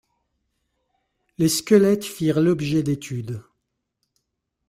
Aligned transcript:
Les 1.37 1.47
squelettes 1.47 2.05
firent 2.05 2.39
l'objet 2.39 2.81
d'études. 2.81 3.43